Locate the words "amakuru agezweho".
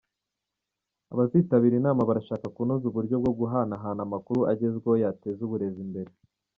4.07-4.95